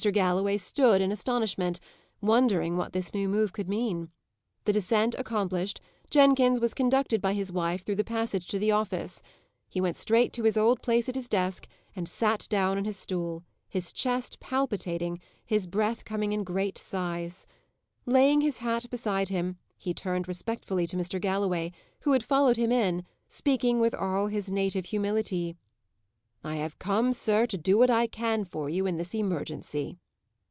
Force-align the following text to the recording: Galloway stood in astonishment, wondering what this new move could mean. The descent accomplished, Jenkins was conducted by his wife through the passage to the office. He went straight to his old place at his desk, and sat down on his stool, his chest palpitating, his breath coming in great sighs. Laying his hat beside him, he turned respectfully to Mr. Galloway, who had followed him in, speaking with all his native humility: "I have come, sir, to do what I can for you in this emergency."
Galloway 0.11 0.57
stood 0.57 0.99
in 0.99 1.11
astonishment, 1.11 1.79
wondering 2.21 2.75
what 2.75 2.91
this 2.91 3.13
new 3.13 3.29
move 3.29 3.53
could 3.53 3.69
mean. 3.69 4.09
The 4.65 4.73
descent 4.73 5.13
accomplished, 5.13 5.79
Jenkins 6.09 6.59
was 6.59 6.73
conducted 6.73 7.21
by 7.21 7.33
his 7.33 7.51
wife 7.51 7.83
through 7.85 7.97
the 7.97 8.03
passage 8.03 8.47
to 8.47 8.57
the 8.57 8.71
office. 8.71 9.21
He 9.69 9.79
went 9.79 9.97
straight 9.97 10.33
to 10.33 10.43
his 10.43 10.57
old 10.57 10.81
place 10.81 11.07
at 11.07 11.13
his 11.13 11.29
desk, 11.29 11.67
and 11.95 12.09
sat 12.09 12.47
down 12.49 12.79
on 12.79 12.85
his 12.85 12.97
stool, 12.97 13.43
his 13.69 13.93
chest 13.93 14.39
palpitating, 14.39 15.19
his 15.45 15.67
breath 15.67 16.03
coming 16.03 16.33
in 16.33 16.43
great 16.43 16.79
sighs. 16.79 17.45
Laying 18.07 18.41
his 18.41 18.57
hat 18.57 18.87
beside 18.89 19.29
him, 19.29 19.59
he 19.77 19.93
turned 19.93 20.27
respectfully 20.27 20.87
to 20.87 20.97
Mr. 20.97 21.21
Galloway, 21.21 21.71
who 21.99 22.13
had 22.13 22.23
followed 22.23 22.57
him 22.57 22.71
in, 22.71 23.05
speaking 23.27 23.79
with 23.79 23.93
all 23.93 24.25
his 24.29 24.49
native 24.49 24.85
humility: 24.85 25.57
"I 26.43 26.55
have 26.55 26.79
come, 26.79 27.13
sir, 27.13 27.45
to 27.45 27.55
do 27.59 27.77
what 27.77 27.91
I 27.91 28.07
can 28.07 28.45
for 28.45 28.67
you 28.67 28.87
in 28.87 28.97
this 28.97 29.13
emergency." 29.13 29.99